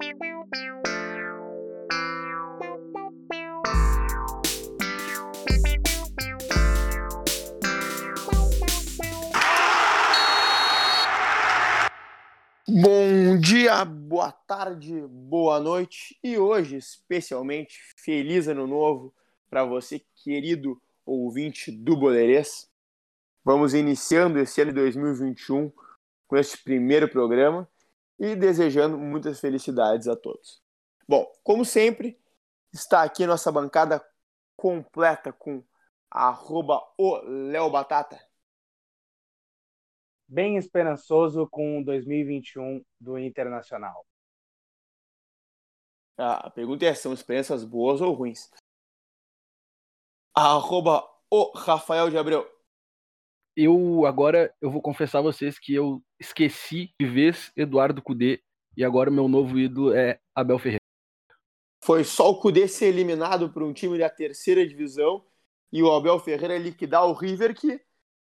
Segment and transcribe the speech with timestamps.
[0.00, 0.06] Bom
[13.40, 19.12] dia, boa tarde, boa noite e hoje, especialmente, feliz ano novo
[19.50, 22.70] para você, querido ouvinte do Boleirês.
[23.44, 25.72] Vamos iniciando esse ano de 2021
[26.28, 27.68] com este primeiro programa
[28.18, 30.62] e desejando muitas felicidades a todos.
[31.08, 32.20] Bom, como sempre,
[32.72, 34.04] está aqui nossa bancada
[34.56, 35.64] completa com
[36.10, 38.18] arroba o Léo Batata
[40.28, 44.06] bem esperançoso com 2021 do Internacional?
[46.18, 48.50] Ah, a pergunta é: são experiências boas ou ruins?
[50.34, 52.46] Arroba o Rafael de Abreu.
[53.56, 58.42] Eu agora eu vou confessar a vocês que eu esqueci de vez Eduardo Cudê
[58.76, 60.82] e agora meu novo ídolo é Abel Ferreira.
[61.82, 65.24] Foi só o Cudê ser eliminado por um time da terceira divisão
[65.72, 67.80] e o Abel Ferreira liquidar o River que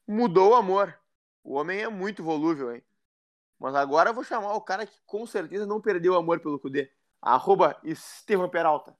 [0.07, 0.99] mudou o amor.
[1.45, 2.83] O homem é muito volúvel, hein?
[3.59, 6.59] Mas agora eu vou chamar o cara que com certeza não perdeu o amor pelo
[6.59, 6.91] Cudê.
[7.21, 8.97] Arroba Estevam Peralta.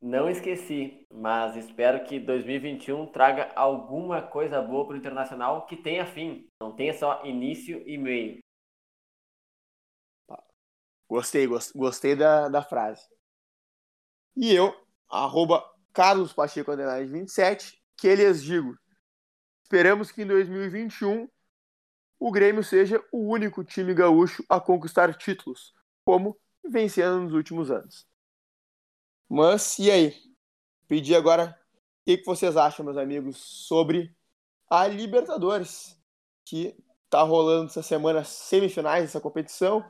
[0.00, 6.06] Não esqueci, mas espero que 2021 traga alguma coisa boa para o Internacional que tenha
[6.06, 8.38] fim, não tenha só início e meio.
[11.08, 13.08] Gostei, gostei da, da frase.
[14.36, 14.72] E eu,
[15.08, 18.78] arroba Carlos Pacheco 27, que lhes digo,
[19.70, 21.28] Esperamos que em 2021
[22.18, 25.74] o Grêmio seja o único time gaúcho a conquistar títulos,
[26.06, 28.07] como vem sendo nos últimos anos.
[29.28, 30.14] Mas e aí?
[30.86, 31.58] Pedi agora
[32.00, 34.14] o que, vocês acham, meus amigos, sobre
[34.70, 36.00] a Libertadores,
[36.44, 39.80] que está rolando essa semana semifinais dessa competição.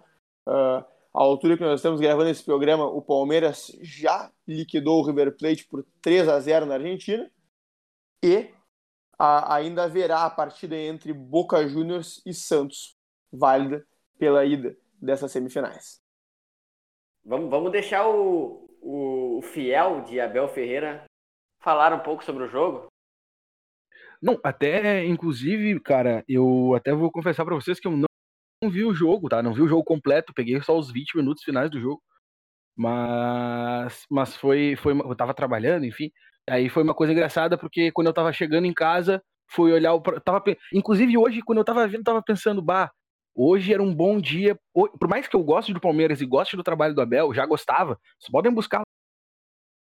[0.47, 5.37] Uh, à altura que nós estamos gravando esse programa, o Palmeiras já liquidou o River
[5.37, 7.31] Plate por 3 a 0 na Argentina.
[8.25, 8.51] E
[9.19, 12.97] a, ainda haverá a partida entre Boca Juniors e Santos,
[13.33, 13.87] válida
[14.19, 16.01] pela ida dessas semifinais.
[17.25, 21.05] Vamos, vamos deixar o, o, o fiel de Abel Ferreira
[21.61, 22.89] falar um pouco sobre o jogo?
[24.21, 28.07] Não, até, inclusive, cara, eu até vou confessar para vocês que eu não,
[28.61, 29.41] não, vi o jogo, tá?
[29.41, 32.03] Não vi o jogo completo, peguei só os 20 minutos finais do jogo.
[32.77, 36.11] Mas, mas foi, foi, eu tava trabalhando, enfim.
[36.51, 40.01] Aí foi uma coisa engraçada, porque quando eu tava chegando em casa, fui olhar o.
[40.01, 40.43] Tava,
[40.75, 42.91] inclusive hoje, quando eu tava vendo, tava pensando, bah,
[43.37, 44.59] hoje era um bom dia.
[44.73, 48.01] Por mais que eu goste do Palmeiras e goste do trabalho do Abel, já gostava.
[48.19, 48.83] Vocês podem buscar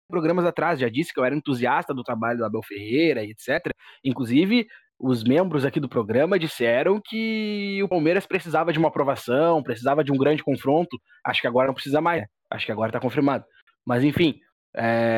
[0.08, 3.72] programas atrás, já disse que eu era entusiasta do trabalho do Abel Ferreira e etc.
[4.04, 4.66] Inclusive,
[4.98, 10.12] os membros aqui do programa disseram que o Palmeiras precisava de uma aprovação, precisava de
[10.12, 10.98] um grande confronto.
[11.24, 12.24] Acho que agora não precisa mais.
[12.50, 13.44] Acho que agora tá confirmado.
[13.84, 14.40] Mas enfim,
[14.74, 15.16] é,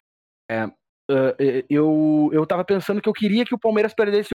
[0.50, 4.31] é, uh, eu, eu tava pensando que eu queria que o Palmeiras perdesse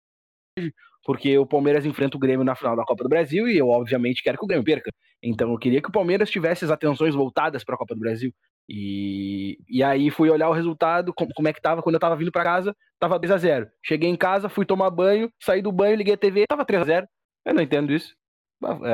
[0.58, 3.68] hoje, porque o Palmeiras enfrenta o Grêmio na final da Copa do Brasil e eu,
[3.68, 4.90] obviamente, quero que o Grêmio perca.
[5.22, 8.32] Então eu queria que o Palmeiras tivesse as atenções voltadas para a Copa do Brasil.
[8.70, 12.16] E, e aí fui olhar o resultado, como, como é que tava quando eu tava
[12.16, 15.72] vindo para casa, tava 2 a 0 Cheguei em casa, fui tomar banho, saí do
[15.72, 17.08] banho, liguei a TV, tava 3 a 0
[17.46, 18.16] Eu não entendo isso.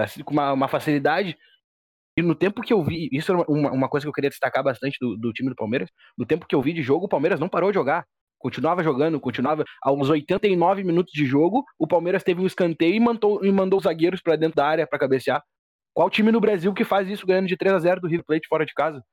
[0.02, 1.38] Assim, com uma, uma facilidade.
[2.18, 4.64] E no tempo que eu vi, isso é uma, uma coisa que eu queria destacar
[4.64, 7.40] bastante do, do time do Palmeiras, no tempo que eu vi de jogo, o Palmeiras
[7.40, 8.06] não parou de jogar.
[8.40, 9.66] Continuava jogando, continuava.
[9.84, 13.84] Aos 89 minutos de jogo, o Palmeiras teve um escanteio e mandou, e mandou os
[13.84, 15.44] zagueiros para dentro da área para cabecear.
[15.94, 18.48] Qual time no Brasil que faz isso ganhando de 3 a 0 do River Plate
[18.48, 19.04] fora de casa?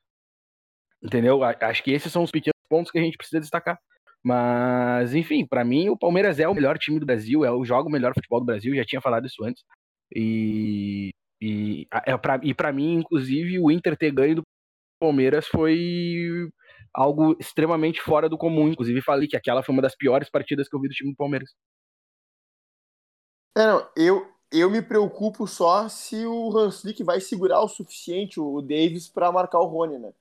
[1.06, 1.43] Entendeu?
[1.44, 3.78] Acho que esses são os pequenos pontos que a gente precisa destacar.
[4.22, 7.89] Mas, enfim, para mim o Palmeiras é o melhor time do Brasil, é o jogo
[7.89, 9.62] melhor futebol do Brasil, já tinha falado isso antes.
[10.15, 14.43] E e, é pra, e para mim, inclusive, o Inter ter ganho do
[14.99, 16.50] Palmeiras foi
[16.93, 18.69] algo extremamente fora do comum.
[18.69, 21.16] Inclusive, falei que aquela foi uma das piores partidas que eu vi do time do
[21.16, 21.50] Palmeiras.
[23.56, 28.60] É, não, eu, eu me preocupo só se o Hanslik vai segurar o suficiente o
[28.60, 30.13] Davis para marcar o Rony, né?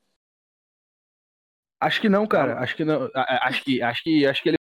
[1.80, 2.60] Acho que não, cara.
[2.60, 3.10] Acho que não.
[3.14, 4.58] Acho que, acho que, acho que ele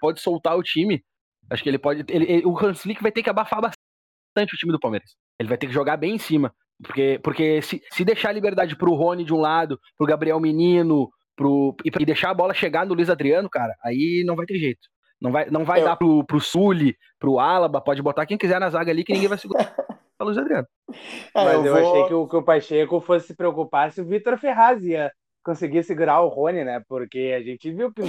[0.00, 1.02] pode soltar o time.
[1.50, 2.04] Acho que ele pode.
[2.08, 5.10] Ele, ele, o Hanslik vai ter que abafar bastante o time do Palmeiras.
[5.38, 6.54] Ele vai ter que jogar bem em cima.
[6.82, 11.08] Porque, porque se, se deixar a liberdade pro Rony de um lado, pro Gabriel Menino,
[11.36, 14.58] pro, e, e deixar a bola chegar no Luiz Adriano, cara, aí não vai ter
[14.58, 14.88] jeito.
[15.20, 18.68] Não vai, não vai dar pro, pro Sully, pro Alaba, pode botar quem quiser na
[18.68, 19.72] zaga ali que ninguém vai segurar
[20.20, 20.66] o Luiz Adriano.
[20.90, 21.92] É, Mas eu, eu vou...
[21.92, 25.12] achei que o, que o Pacheco fosse se preocupar se o Vitor Ferraz ia
[25.42, 26.80] conseguir segurar o Rony, né?
[26.88, 28.02] Porque a gente viu que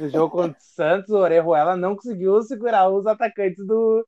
[0.00, 4.06] no jogo contra o Santos, o Orejuela não conseguiu segurar os atacantes do,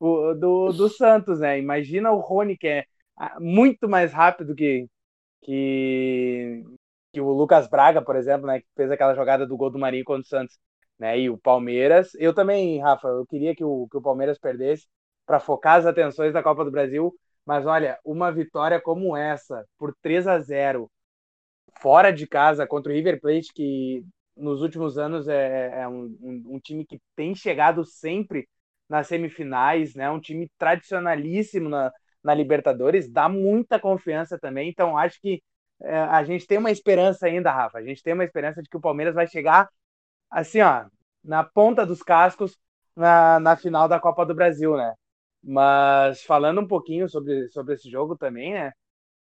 [0.00, 1.58] do, do Santos, né?
[1.58, 2.84] Imagina o Rony, que é
[3.16, 4.86] ah, muito mais rápido que,
[5.42, 6.64] que,
[7.12, 10.04] que o Lucas Braga, por exemplo, né, que fez aquela jogada do gol do Marinho
[10.04, 10.58] contra o Santos,
[10.98, 12.14] né, e o Palmeiras.
[12.16, 14.86] Eu também, Rafa, eu queria que o, que o Palmeiras perdesse
[15.26, 17.14] para focar as atenções da Copa do Brasil,
[17.44, 20.90] mas olha, uma vitória como essa, por 3 a 0
[21.80, 24.04] fora de casa contra o River Plate, que
[24.36, 28.48] nos últimos anos é, é um, um, um, time que tem chegado sempre
[28.88, 30.10] nas semifinais, né?
[30.10, 31.92] Um time tradicionalíssimo na,
[32.22, 34.68] na Libertadores, dá muita confiança também.
[34.68, 35.42] Então, acho que
[35.82, 37.78] é, a gente tem uma esperança ainda, Rafa.
[37.78, 39.68] A gente tem uma esperança de que o Palmeiras vai chegar
[40.30, 40.86] assim, ó,
[41.24, 42.56] na ponta dos cascos
[42.96, 44.94] na, na final da Copa do Brasil, né?
[45.42, 48.72] Mas falando um pouquinho sobre, sobre esse jogo também, né?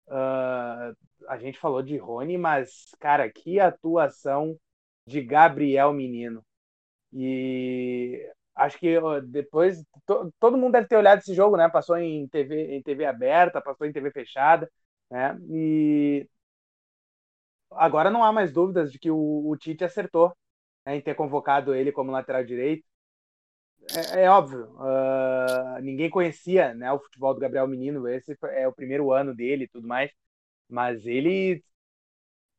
[0.07, 0.95] Uh,
[1.27, 4.57] a gente falou de Rony, mas, cara, que atuação
[5.07, 6.43] de Gabriel Menino.
[7.13, 8.95] E acho que
[9.27, 11.69] depois to, todo mundo deve ter olhado esse jogo, né?
[11.69, 14.69] Passou em TV, em TV aberta, passou em TV fechada,
[15.09, 15.37] né?
[15.49, 16.27] E
[17.71, 20.35] agora não há mais dúvidas de que o, o Tite acertou
[20.85, 22.85] né, em ter convocado ele como lateral direito.
[24.13, 28.73] É, é óbvio, uh, ninguém conhecia né, o futebol do Gabriel Menino, esse é o
[28.73, 30.11] primeiro ano dele e tudo mais,
[30.69, 31.63] mas ele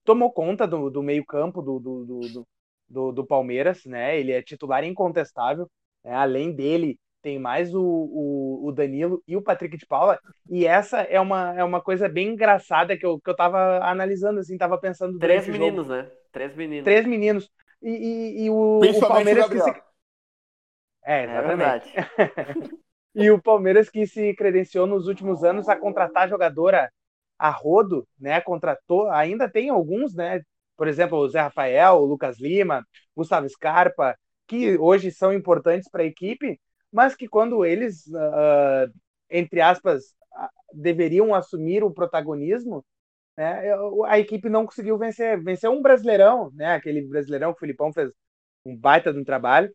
[0.05, 2.47] tomou conta do, do meio-campo do, do, do,
[2.89, 4.19] do, do, Palmeiras, né?
[4.19, 5.69] Ele é titular incontestável.
[6.05, 6.15] Né?
[6.15, 10.19] Além dele, tem mais o, o, o, Danilo e o Patrick de Paula.
[10.49, 14.39] E essa é uma, é uma coisa bem engraçada que eu, que eu tava analisando,
[14.39, 15.19] assim, tava pensando.
[15.19, 16.09] Três meninos, né?
[16.31, 16.85] Três meninos.
[16.85, 17.51] Três meninos.
[17.83, 19.71] E, e, e o, o Palmeiras que se...
[21.05, 21.99] É, é exatamente.
[21.99, 22.05] É
[23.25, 26.91] e o Palmeiras que se credenciou nos últimos anos a contratar jogadora
[27.39, 28.41] a rodo, né?
[28.41, 30.41] Contratou, ainda tem alguns, né?
[30.77, 32.85] Por exemplo, o Zé Rafael, o Lucas Lima,
[33.17, 34.17] Gustavo Scarpa,
[34.47, 36.61] que hoje são importantes para a equipe,
[36.93, 38.93] mas que quando eles, uh,
[39.31, 40.15] entre aspas,
[40.73, 42.85] deveriam assumir o protagonismo,
[43.37, 43.63] né,
[44.07, 45.43] a equipe não conseguiu vencer.
[45.43, 46.75] Venceu um brasileirão, né?
[46.75, 48.11] Aquele brasileirão que o Filipão fez
[48.65, 49.73] um baita de um trabalho.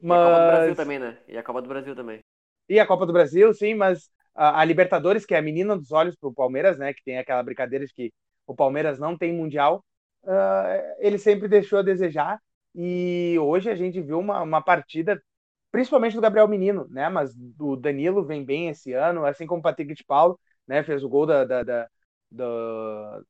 [0.00, 0.18] Mas...
[0.18, 1.18] E a Copa do Brasil também, né?
[1.28, 2.20] E a Copa do Brasil também.
[2.68, 6.16] E a Copa do Brasil, sim, mas a, Libertadores, que é a menina dos olhos
[6.16, 6.92] para o Palmeiras, né?
[6.92, 8.12] Que tem aquela brincadeira de que
[8.46, 9.84] o Palmeiras não tem mundial,
[10.24, 12.40] uh, ele sempre deixou a desejar.
[12.74, 15.22] E hoje a gente viu uma, uma partida,
[15.70, 17.08] principalmente do Gabriel Menino, né?
[17.08, 20.82] Mas o Danilo vem bem esse ano, assim como o Patrick de Paulo, né?
[20.82, 21.88] Fez o gol da, da, da
[22.30, 23.24] do,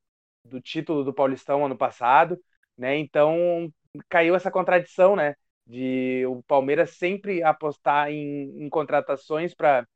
[0.45, 2.39] do título do Paulistão ano passado,
[2.77, 2.97] né?
[2.99, 3.73] Então
[4.09, 5.35] caiu essa contradição, né?
[5.67, 9.87] De o Palmeiras sempre apostar em, em contratações para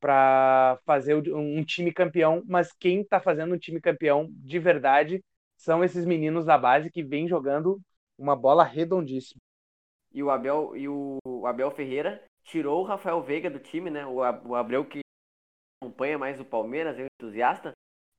[0.00, 5.22] para fazer um time campeão, mas quem está fazendo um time campeão de verdade
[5.56, 7.78] são esses meninos da base que vêm jogando
[8.18, 9.40] uma bola redondíssima.
[10.12, 14.06] E o Abel e o Abel Ferreira tirou o Rafael Veiga do time, né?
[14.06, 14.22] O,
[14.54, 15.00] Abel que
[15.80, 17.72] acompanha mais o Palmeiras, é um entusiasta,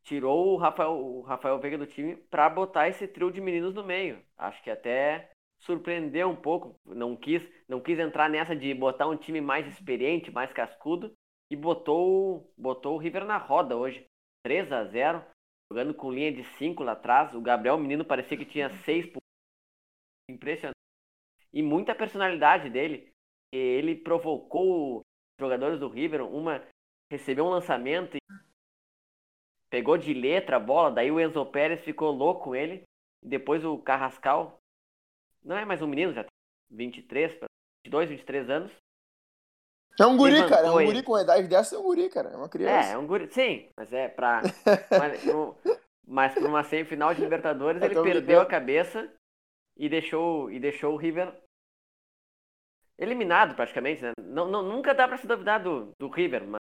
[0.03, 3.83] tirou o Rafael, o Rafael Veiga do time para botar esse trio de meninos no
[3.83, 4.21] meio.
[4.37, 6.75] Acho que até surpreendeu um pouco.
[6.85, 11.11] Não quis, não quis entrar nessa de botar um time mais experiente, mais cascudo,
[11.51, 14.07] e botou, botou o River na roda hoje.
[14.43, 15.21] 3 a 0
[15.69, 17.35] jogando com linha de 5 lá atrás.
[17.35, 19.21] O Gabriel Menino parecia que tinha 6 por...
[20.29, 20.77] Impressionante.
[21.51, 23.11] E muita personalidade dele.
[23.53, 25.03] Ele provocou os
[25.37, 26.21] jogadores do River.
[26.21, 26.65] Uma
[27.11, 28.21] recebeu um lançamento e
[29.69, 30.89] pegou de letra a bola.
[30.89, 32.83] Daí o Enzo Pérez ficou louco com ele.
[33.21, 34.57] E depois o Carrascal.
[35.43, 36.31] Não é mais um menino, já tem
[36.69, 37.39] 23,
[37.85, 38.71] 22, 23 anos.
[39.99, 40.67] É um guri, cara.
[40.67, 42.29] É um guri com a idade dessa, é um guri, cara.
[42.29, 42.89] É uma criança.
[42.89, 43.31] É, é um guri.
[43.31, 44.41] Sim, mas é pra.
[44.89, 45.55] mas, no,
[46.07, 49.11] mas pra uma semifinal de Libertadores, ele perdeu a cabeça
[49.77, 51.33] e deixou, e deixou o River
[52.97, 54.11] eliminado praticamente, né?
[54.19, 56.59] Não, não, nunca dá pra se duvidar do, do River, mas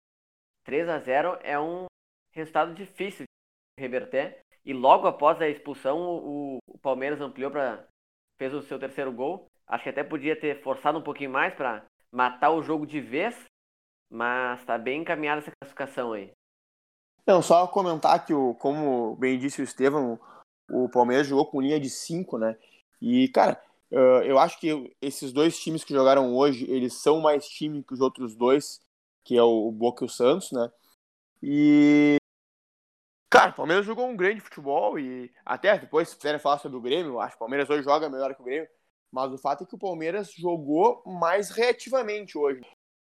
[0.65, 1.86] 3 a 0 é um
[2.31, 4.39] resultado difícil de reverter.
[4.63, 7.86] E logo após a expulsão, o, o Palmeiras ampliou para
[8.38, 9.48] fez o seu terceiro gol.
[9.65, 13.35] Acho que até podia ter forçado um pouquinho mais para matar o jogo de vez,
[14.09, 16.31] mas tá bem encaminhada essa classificação aí.
[17.25, 20.19] Não, só comentar que, o, como bem disse o Estevam,
[20.69, 22.57] o Palmeiras jogou com linha de 5, né?
[23.01, 23.61] E, cara,
[23.91, 28.01] eu acho que esses dois times que jogaram hoje, eles são mais time que os
[28.01, 28.81] outros dois,
[29.23, 30.71] que é o Boca e o Santos, né?
[31.41, 32.17] E,
[33.29, 36.81] cara, o Palmeiras jogou um grande futebol e até depois, se quiserem falar sobre o
[36.81, 38.69] Grêmio, acho que o Palmeiras hoje joga melhor que o Grêmio,
[39.17, 42.62] mas o fato é que o Palmeiras jogou mais reativamente hoje.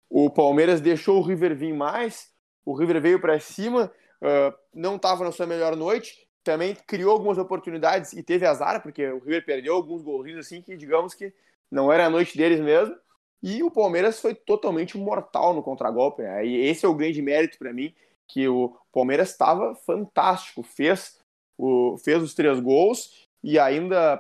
[0.10, 2.32] O Palmeiras deixou o River vir mais,
[2.66, 7.38] o River veio para cima, uh, não estava na sua melhor noite, também criou algumas
[7.38, 11.32] oportunidades e teve azar, porque o River perdeu alguns golzinhos assim que, digamos que
[11.70, 12.96] não era a noite deles mesmo.
[13.44, 16.24] E o Palmeiras foi totalmente mortal no contragolpe.
[16.24, 16.48] Né?
[16.48, 17.94] E esse é o grande mérito para mim,
[18.28, 21.20] que o Palmeiras estava fantástico, fez
[21.56, 24.20] o, fez os três gols e ainda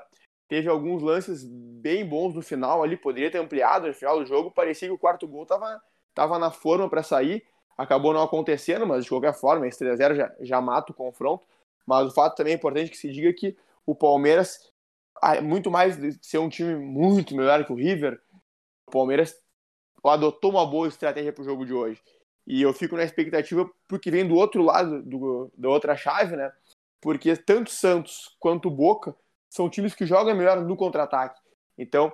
[0.51, 4.51] teve alguns lances bem bons no final ali, poderia ter ampliado no final do jogo,
[4.51, 5.81] parecia que o quarto gol estava
[6.13, 7.41] tava na forma para sair,
[7.77, 11.48] acabou não acontecendo, mas de qualquer forma, esse 3x0 já, já mata o confronto,
[11.88, 13.55] mas o fato também é importante que se diga que
[13.86, 14.70] o Palmeiras,
[15.41, 18.22] muito mais de ser um time muito melhor que o River,
[18.88, 19.41] o Palmeiras
[20.03, 22.01] adotou uma boa estratégia para o jogo de hoje.
[22.46, 26.51] E eu fico na expectativa porque vem do outro lado do, da outra chave, né?
[27.00, 29.15] Porque tanto Santos quanto Boca
[29.51, 31.38] são times que jogam melhor no contra-ataque.
[31.77, 32.12] Então,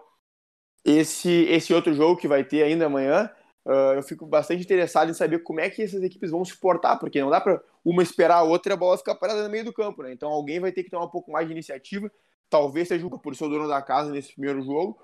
[0.83, 3.29] esse, esse outro jogo que vai ter ainda amanhã,
[3.63, 6.99] uh, eu fico bastante interessado em saber como é que essas equipes vão se portar,
[6.99, 9.63] porque não dá para uma esperar a outra e a bola ficar parada no meio
[9.63, 10.11] do campo, né?
[10.11, 12.11] Então alguém vai ter que tomar um pouco mais de iniciativa,
[12.49, 14.99] talvez seja por ser o dono da casa nesse primeiro jogo,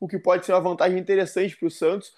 [0.00, 2.14] o que pode ser uma vantagem interessante para o Santos,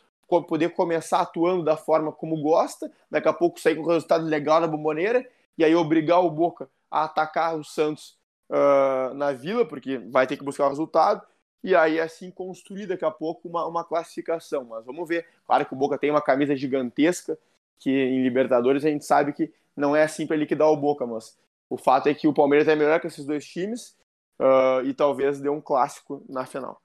[0.46, 4.60] poder começar atuando da forma como gosta, daqui a pouco sair com um resultado legal
[4.60, 8.18] na bomboneira, e aí obrigar o Boca a atacar o Santos
[8.50, 11.26] uh, na Vila, porque vai ter que buscar o resultado,
[11.62, 14.64] e aí assim construir daqui a pouco uma, uma classificação.
[14.64, 15.26] Mas vamos ver.
[15.46, 17.38] Claro que o Boca tem uma camisa gigantesca,
[17.78, 21.38] que em Libertadores a gente sabe que não é assim para liquidar o Boca, mas
[21.68, 23.96] o fato é que o Palmeiras é melhor que esses dois times
[24.40, 26.80] uh, e talvez dê um clássico na final.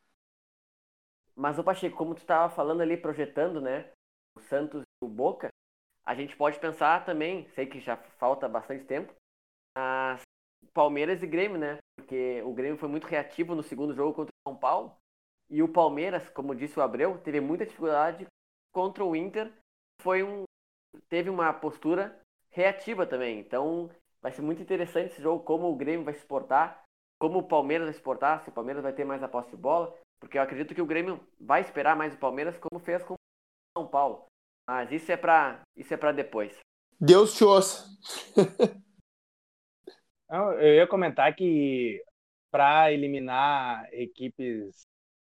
[1.36, 3.90] Mas o Pacheco, como tu estava falando ali, projetando, né,
[4.38, 5.50] o Santos e o Boca,
[6.06, 9.14] a gente pode pensar também, sei que já falta bastante tempo,
[9.76, 10.22] as
[10.74, 11.78] Palmeiras e Grêmio, né?
[11.96, 14.96] Porque o Grêmio foi muito reativo no segundo jogo contra o São Paulo.
[15.50, 18.26] E o Palmeiras, como disse o Abreu, teve muita dificuldade
[18.74, 19.52] contra o Inter.
[20.02, 20.44] Foi um
[21.10, 22.20] teve uma postura
[22.52, 23.40] reativa também.
[23.40, 23.90] Então,
[24.22, 26.84] vai ser muito interessante esse jogo como o Grêmio vai se portar,
[27.20, 29.58] como o Palmeiras vai se portar, se o Palmeiras vai ter mais a posse de
[29.58, 33.14] bola, porque eu acredito que o Grêmio vai esperar mais o Palmeiras como fez com
[33.14, 33.18] o
[33.78, 34.26] São Paulo.
[34.68, 36.58] Mas isso é para isso é para depois.
[37.00, 37.86] Deus te ouça.
[40.34, 42.02] eu ia comentar que
[42.52, 44.88] para eliminar equipes,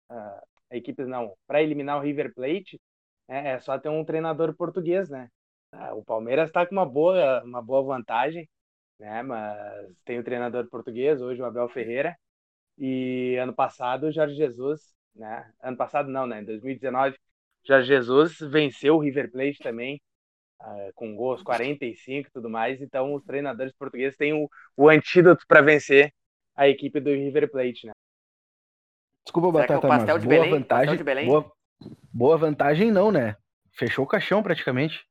[0.10, 0.42] uh,
[0.72, 2.80] equipes não, para eliminar o River Plate,
[3.28, 5.30] é, é, só ter um treinador português, né?
[5.74, 8.48] Uh, o Palmeiras está com uma boa, uma boa vantagem,
[9.00, 9.24] né?
[9.24, 12.18] Mas tem o treinador português hoje, o Abel Ferreira,
[12.78, 15.52] e ano passado o Jorge Jesus, né?
[15.62, 16.42] Ano passado não, né?
[16.42, 17.18] Em 2019,
[17.66, 20.02] Jorge Jesus venceu o River Plate também
[20.64, 22.82] uh, com gols 45 e tudo mais.
[22.82, 26.14] Então, os treinadores portugueses têm o, o antídoto para vencer
[26.56, 27.92] a equipe do River Plate, né?
[29.24, 30.52] Desculpa, Será Batata, mas boa Belém?
[30.52, 31.04] vantagem.
[31.26, 31.52] Boa,
[32.12, 33.36] boa vantagem não, né?
[33.72, 35.06] Fechou o caixão praticamente.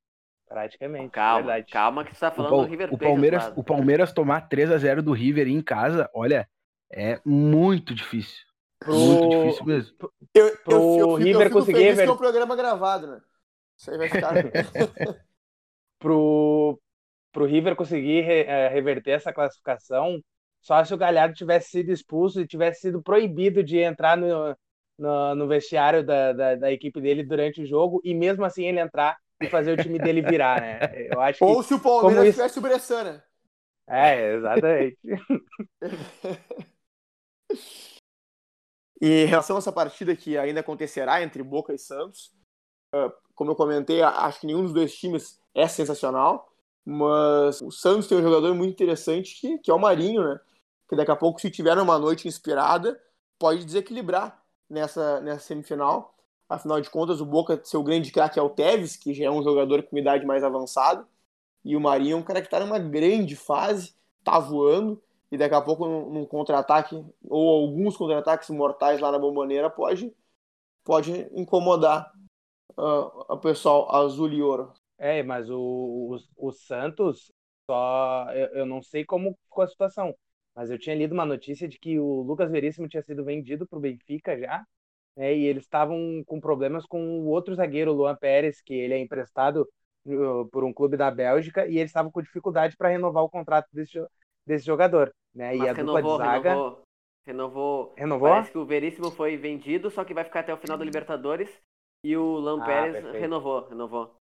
[0.47, 1.11] Praticamente.
[1.11, 1.73] Calma, verdade.
[1.73, 3.03] calma que tu tá falando o, do River Plate.
[3.03, 6.47] O Palmeiras, o Palmeiras tomar 3 a 0 do River em casa, olha,
[6.93, 8.45] é muito difícil.
[8.79, 8.95] Pro...
[8.95, 9.97] Muito difícil mesmo.
[10.35, 11.95] Eu, pro eu, eu, River eu conseguir.
[11.95, 12.07] Ver...
[12.07, 13.21] é um programa gravado, né?
[13.79, 14.35] Isso aí vai ficar.
[16.03, 16.79] pro,
[17.31, 20.21] pro River conseguir re, é, reverter essa classificação,
[20.61, 24.57] só se o Galhardo tivesse sido expulso e tivesse sido proibido de entrar no,
[24.99, 28.81] no, no vestiário da, da, da, equipe dele durante o jogo e mesmo assim ele
[28.81, 30.79] entrar e fazer o time dele virar, né?
[31.13, 32.39] Eu acho Ou se o Palmeiras isso...
[32.39, 33.25] tivesse o Bressana.
[33.89, 34.99] É, exatamente.
[39.01, 42.33] e em relação a essa partida que ainda acontecerá entre Boca e Santos,
[42.95, 43.13] ah,
[43.43, 46.49] como eu comentei, acho que nenhum dos dois times é sensacional,
[46.85, 50.41] mas o Santos tem um jogador muito interessante que, que é o Marinho, né?
[50.89, 53.01] Que daqui a pouco, se tiver uma noite inspirada,
[53.41, 56.15] pode desequilibrar nessa, nessa semifinal.
[56.49, 59.43] Afinal de contas, o Boca, seu grande craque é o Tevez, que já é um
[59.43, 61.05] jogador com idade mais avançada,
[61.65, 65.55] e o Marinho é um cara que está numa grande fase, tá voando, e daqui
[65.55, 70.15] a pouco num, num contra-ataque, ou alguns contra-ataques mortais lá na bomboneira, pode,
[70.85, 72.13] pode incomodar
[72.77, 74.73] o pessoal azul e ouro.
[74.99, 77.33] É, mas o, o, o Santos,
[77.69, 80.15] só eu, eu, não sei como ficou a situação,
[80.55, 83.79] mas eu tinha lido uma notícia de que o Lucas Veríssimo tinha sido vendido para
[83.79, 84.65] o Benfica já,
[85.17, 88.95] né, e eles estavam com problemas com o outro zagueiro, o Luan Pérez, que ele
[88.95, 89.69] é emprestado
[90.07, 93.67] uh, por um clube da Bélgica, e eles estavam com dificuldade para renovar o contrato
[93.73, 93.99] desse,
[94.47, 95.13] desse jogador.
[95.35, 95.57] Né?
[95.57, 96.51] Mas e a renovou, dupla de zaga.
[96.51, 96.85] Renovou,
[97.25, 97.95] renovou.
[97.97, 98.29] Renovou?
[98.31, 101.51] Parece que o Veríssimo foi vendido, só que vai ficar até o final da Libertadores.
[102.05, 104.17] E o Luan ah, Pérez renovou, renovou.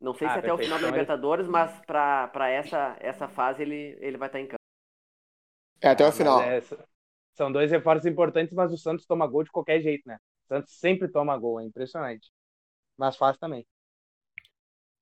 [0.00, 3.62] Não sei ah, se até o final da então Libertadores, mas para essa, essa fase
[3.62, 4.60] ele, ele vai estar em campo.
[5.80, 6.40] É, até o final.
[6.42, 6.60] É,
[7.34, 10.18] são dois reforços importantes, mas o Santos toma gol de qualquer jeito, né?
[10.44, 12.30] O Santos sempre toma gol, é impressionante.
[12.96, 13.66] Mas faz também.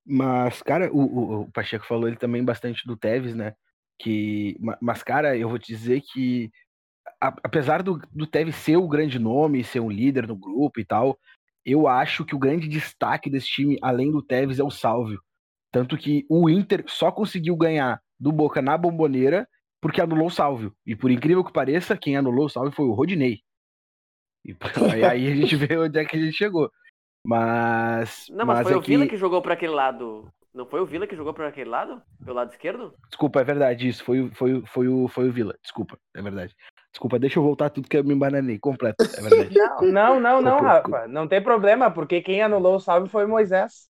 [0.05, 3.55] Mas, cara, o, o, o, Pacheco falou ele também bastante do Tevez, né?
[3.99, 6.51] Que, mas, cara, eu vou te dizer que,
[7.21, 10.85] a, apesar do, do Tevez ser o grande nome, ser um líder no grupo e
[10.85, 11.19] tal,
[11.65, 15.21] eu acho que o grande destaque desse time, além do Tevez, é o Salvio.
[15.73, 19.49] Tanto que o Inter só conseguiu ganhar do Boca na bomboneira
[19.81, 20.75] porque anulou o Salvio.
[20.87, 23.41] E por incrível que pareça, quem anulou o Salvio foi o Rodinei.
[24.45, 24.55] E
[25.11, 26.71] aí a gente vê onde é que a gente chegou.
[27.27, 28.27] Mas.
[28.29, 30.31] Não, mas, mas foi é o Vila que jogou para aquele lado.
[30.55, 32.01] Não foi o Vila que jogou para aquele lado?
[32.25, 32.95] Pelo lado esquerdo?
[33.09, 34.05] Desculpa, é verdade, isso.
[34.05, 35.57] Foi, foi, foi, o, foi o Vila.
[35.63, 36.55] Desculpa, é verdade.
[36.95, 39.03] Desculpa, deixa eu voltar tudo que eu me embananei completo.
[39.03, 39.53] É verdade.
[39.91, 41.09] Não, não, não, não, Rafa.
[41.09, 43.89] Não tem problema, porque quem anulou o salve foi Moisés.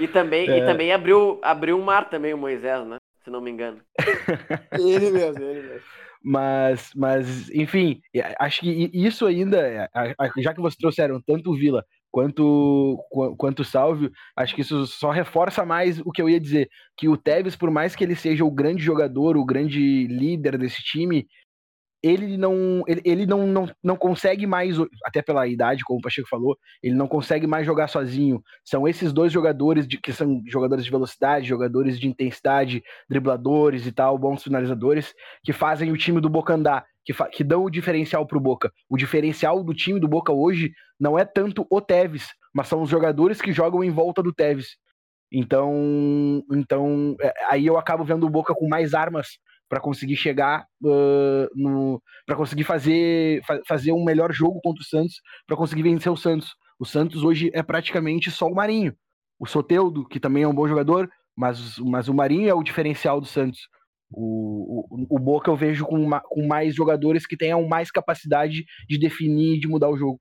[0.00, 0.58] e também, é...
[0.58, 2.96] e também abriu, abriu o mar também o Moisés, né?
[3.22, 3.82] Se não me engano.
[4.72, 5.86] ele mesmo, ele mesmo.
[6.22, 8.00] Mas, mas, enfim,
[8.38, 9.90] acho que isso ainda,
[10.38, 11.84] já que vocês trouxeram tanto o Vila
[12.14, 12.96] quanto
[13.36, 17.16] quanto Salvio, acho que isso só reforça mais o que eu ia dizer, que o
[17.16, 21.26] Tevez, por mais que ele seja o grande jogador, o grande líder desse time,
[22.00, 26.28] ele não ele, ele não, não, não consegue mais, até pela idade, como o Pacheco
[26.28, 28.40] falou, ele não consegue mais jogar sozinho.
[28.64, 32.80] São esses dois jogadores de, que são jogadores de velocidade, jogadores de intensidade,
[33.10, 37.64] dribladores e tal, bons finalizadores, que fazem o time do Boca andar, que, que dão
[37.64, 38.72] o diferencial pro Boca.
[38.88, 42.88] O diferencial do time do Boca hoje não é tanto o Tevez, mas são os
[42.88, 44.76] jogadores que jogam em volta do Tevez.
[45.32, 50.64] Então, então é, aí eu acabo vendo o Boca com mais armas para conseguir chegar
[50.82, 55.82] uh, no para conseguir fazer fa fazer um melhor jogo contra o Santos, para conseguir
[55.82, 56.54] vencer o Santos.
[56.78, 58.94] O Santos hoje é praticamente só o Marinho.
[59.38, 63.20] O Soteudo, que também é um bom jogador, mas, mas o Marinho é o diferencial
[63.20, 63.68] do Santos.
[64.16, 68.64] O, o, o Boca eu vejo com, uma, com mais jogadores que tenham mais capacidade
[68.88, 70.20] de definir e de mudar o jogo.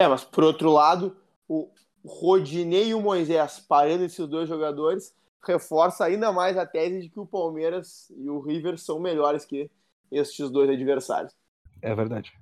[0.00, 1.16] É, mas por outro lado,
[1.48, 1.70] o
[2.04, 7.18] Rodinei e o Moisés parando esses dois jogadores reforça ainda mais a tese de que
[7.18, 9.70] o Palmeiras e o River são melhores que
[10.10, 11.34] estes dois adversários.
[11.80, 12.32] É verdade.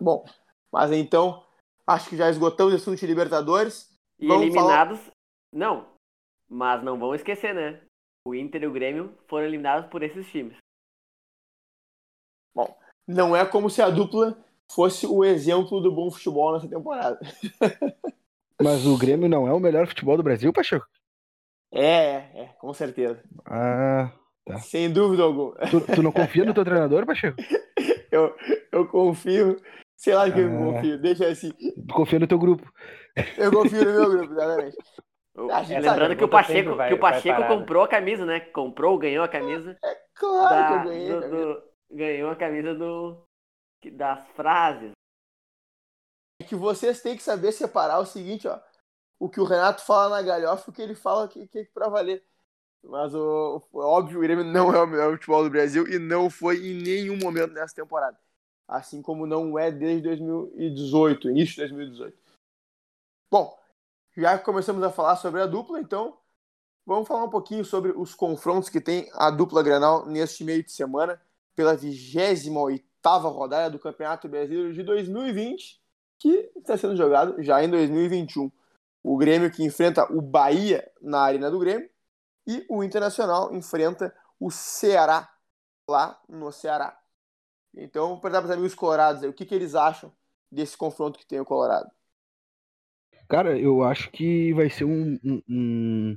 [0.00, 0.24] Bom,
[0.70, 1.42] mas então,
[1.86, 3.96] acho que já esgotamos o assunto de Libertadores.
[4.18, 4.98] E Vamos eliminados.
[4.98, 5.12] Falar...
[5.52, 5.88] Não,
[6.48, 7.85] mas não vão esquecer, né?
[8.26, 10.56] O Inter e o Grêmio foram eliminados por esses times.
[12.52, 14.36] Bom, não é como se a dupla
[14.68, 17.20] fosse o exemplo do bom futebol nessa temporada.
[18.60, 20.88] Mas o Grêmio não é o melhor futebol do Brasil, Pacheco?
[21.72, 23.22] É, é, é, com certeza.
[23.44, 24.10] Ah,
[24.44, 24.58] tá.
[24.58, 25.54] Sem dúvida alguma.
[25.70, 27.36] Tu, tu não confia no teu treinador, Pacheco?
[28.10, 28.34] eu,
[28.72, 29.62] eu confio.
[29.96, 30.42] Sei lá que ah.
[30.42, 31.52] eu confio, deixa assim.
[31.92, 32.68] Confia no teu grupo.
[33.38, 34.76] Eu confio no meu grupo, exatamente.
[35.36, 38.40] É, lembrando que o Pacheco, vai, que o Pacheco comprou a camisa, né?
[38.40, 39.76] Comprou, ganhou a camisa.
[39.84, 41.08] É claro da, que eu ganhei.
[41.08, 43.22] Do, do, ganhou a camisa do,
[43.92, 44.92] das frases.
[46.40, 48.58] É que vocês têm que saber separar o seguinte, ó
[49.18, 51.88] o que o Renato fala na galhofa, o que ele fala que, que é pra
[51.88, 52.24] valer.
[52.82, 56.30] Mas o, o, óbvio, o Grêmio não é o melhor futebol do Brasil e não
[56.30, 58.18] foi em nenhum momento nessa temporada.
[58.68, 62.16] Assim como não é desde 2018, início de 2018.
[63.30, 63.58] Bom,
[64.16, 66.16] já começamos a falar sobre a dupla, então
[66.86, 70.72] vamos falar um pouquinho sobre os confrontos que tem a dupla Granal neste meio de
[70.72, 71.20] semana,
[71.54, 72.84] pela 28
[73.28, 75.80] rodada do Campeonato Brasileiro de 2020,
[76.18, 78.50] que está sendo jogado já em 2021
[79.06, 81.88] o Grêmio que enfrenta o Bahia na Arena do Grêmio
[82.44, 85.32] e o Internacional enfrenta o Ceará
[85.88, 86.98] lá no Ceará.
[87.72, 90.12] Então, vou perguntar para os amigos colorados aí, o que, que eles acham
[90.50, 91.88] desse confronto que tem o Colorado.
[93.28, 96.16] Cara, eu acho que vai ser um, um,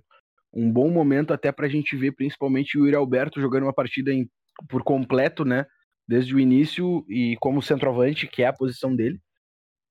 [0.54, 4.14] um bom momento até para a gente ver principalmente o Yuri Alberto jogando uma partida
[4.14, 4.30] em,
[4.70, 5.66] por completo, né?
[6.08, 9.20] Desde o início e como centroavante, que é a posição dele.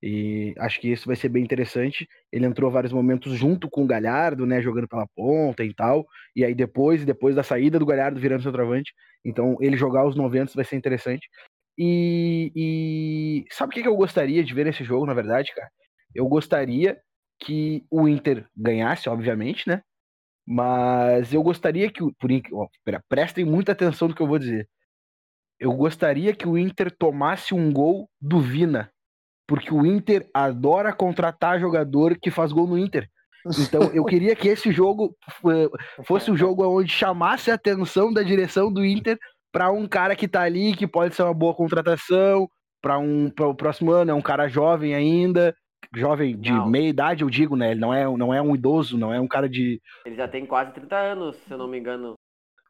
[0.02, 2.08] E acho que isso vai ser bem interessante.
[2.32, 6.06] Ele entrou vários momentos junto com o Galhardo, né, jogando pela ponta e tal.
[6.36, 8.92] E aí depois, depois da saída do Galhardo virando centroavante,
[9.24, 11.28] então ele jogar os 90 vai ser interessante.
[11.76, 13.44] E, e...
[13.52, 15.68] sabe o que eu gostaria de ver nesse jogo, na verdade, cara?
[16.14, 16.98] Eu gostaria
[17.40, 19.82] que o Inter ganhasse, obviamente, né?
[20.46, 24.68] Mas eu gostaria que, por ó, pera, prestem muita atenção no que eu vou dizer.
[25.58, 28.90] Eu gostaria que o Inter tomasse um gol do Vina
[29.48, 33.08] porque o Inter adora contratar jogador que faz gol no Inter.
[33.58, 35.16] Então eu queria que esse jogo
[36.04, 39.18] fosse um jogo onde chamasse a atenção da direção do Inter
[39.50, 42.46] para um cara que tá ali, que pode ser uma boa contratação,
[42.82, 45.54] para um o próximo ano, é um cara jovem ainda,
[45.94, 46.68] jovem de não.
[46.68, 47.70] meia idade, eu digo, né?
[47.70, 49.80] Ele não é, não é um idoso, não é um cara de.
[50.04, 52.14] Ele já tem quase 30 anos, se eu não me engano.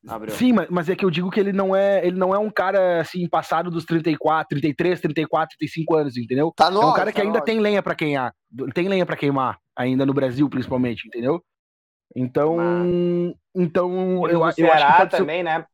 [0.07, 0.35] Abreu.
[0.35, 2.51] Sim, mas, mas é que eu digo que ele não é, ele não é um
[2.51, 6.53] cara assim passado dos 34, 33, 34, 35 anos, entendeu?
[6.57, 7.45] Tá nós, é um cara que tá ainda nós.
[7.45, 8.33] tem lenha para queimar,
[8.75, 11.43] tem lenha para queimar ainda no Brasil principalmente, entendeu?
[12.15, 13.35] Então, mas...
[13.55, 15.43] então eu, eu Ceará acho que pode também, ser...
[15.43, 15.67] né?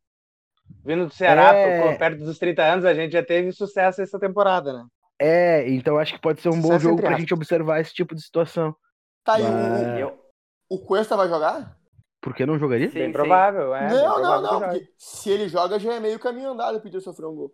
[0.83, 1.95] Vindo do Ceará, é...
[1.95, 4.85] perto dos 30 anos, a gente já teve sucesso essa temporada, né?
[5.19, 8.21] É, então acho que pode ser um bom jogo pra gente observar esse tipo de
[8.21, 8.75] situação.
[9.23, 10.03] Tá aí, mas...
[10.03, 11.77] o, o Cuesta vai jogar?
[12.21, 12.89] Por que não jogaria?
[12.89, 13.89] Sim, bem provável, é.
[13.89, 17.35] Não, não, não, porque se ele joga já é meio caminho andado pedir sofrer um
[17.35, 17.53] gol.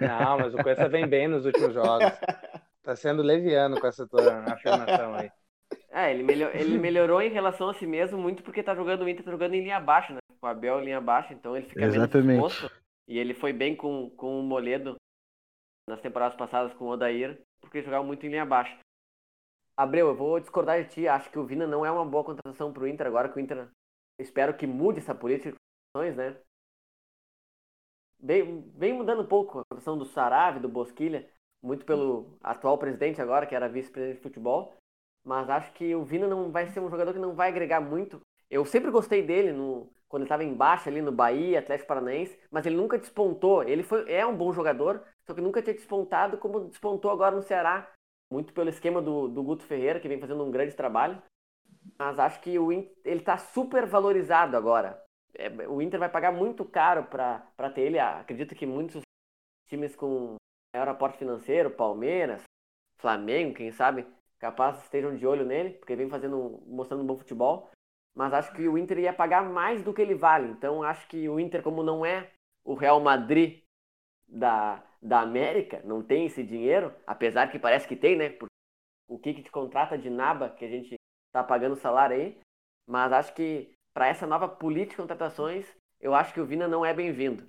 [0.00, 2.06] Não, mas o Cuesta vem bem nos últimos jogos.
[2.82, 5.30] Tá sendo leviano com essa tua afirmação aí.
[5.88, 9.08] É, ele, melhor, ele melhorou em relação a si mesmo muito porque tá jogando o
[9.08, 10.18] Inter, tá jogando em linha baixa, né?
[10.40, 12.26] Com o Abel em linha baixa, então ele fica Exatamente.
[12.26, 12.82] menos exposto.
[13.06, 14.96] E ele foi bem com, com o Moledo
[15.88, 18.78] nas temporadas passadas com o Odair, porque jogava muito em linha baixa.
[19.76, 21.08] Abreu, eu vou discordar de ti.
[21.08, 23.68] Acho que o Vina não é uma boa contratação pro Inter agora que o Inter.
[24.18, 25.56] Espero que mude essa política
[25.96, 26.36] de né?
[28.20, 31.28] Vem, vem mudando um pouco a contratação do Sarave, do Bosquilha,
[31.60, 34.76] muito pelo atual presidente agora, que era vice-presidente de futebol.
[35.24, 38.20] Mas acho que o Vina não vai ser um jogador que não vai agregar muito.
[38.50, 42.76] Eu sempre gostei dele no, quando estava embaixo ali no Bahia, Atlético Paranaense, mas ele
[42.76, 43.62] nunca despontou.
[43.62, 47.40] Ele foi, é um bom jogador, só que nunca tinha despontado como despontou agora no
[47.40, 47.90] Ceará.
[48.30, 51.22] Muito pelo esquema do, do Guto Ferreira, que vem fazendo um grande trabalho.
[51.98, 55.02] Mas acho que o Inter, ele está super valorizado agora.
[55.34, 57.98] É, o Inter vai pagar muito caro para ter ele.
[57.98, 59.00] Acredito que muitos
[59.66, 60.36] times com
[60.74, 62.42] maior aporte financeiro, Palmeiras,
[62.98, 64.06] Flamengo, quem sabe,
[64.38, 67.70] capaz estejam de olho nele, porque vem fazendo, mostrando um bom futebol.
[68.14, 70.48] Mas acho que o Inter ia pagar mais do que ele vale.
[70.48, 72.30] Então acho que o Inter, como não é
[72.64, 73.62] o Real Madrid
[74.28, 78.28] da, da América, não tem esse dinheiro, apesar que parece que tem, né?
[78.28, 78.48] Por
[79.08, 80.94] o que, que te contrata de naba que a gente
[81.32, 82.40] tá pagando salário aí.
[82.86, 85.66] Mas acho que para essa nova política de contratações,
[86.00, 87.46] eu acho que o Vina não é bem-vindo.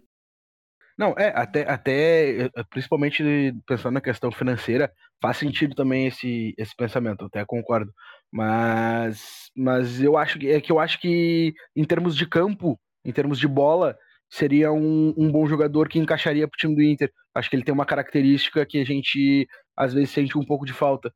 [0.97, 3.23] Não, é, até, até, principalmente
[3.65, 7.91] pensando na questão financeira, faz sentido também esse, esse pensamento, até concordo.
[8.32, 13.12] Mas, mas eu acho que é que eu acho que em termos de campo, em
[13.12, 13.97] termos de bola,
[14.29, 17.12] seria um, um bom jogador que encaixaria pro time do Inter.
[17.36, 20.73] Acho que ele tem uma característica que a gente às vezes sente um pouco de
[20.73, 21.13] falta.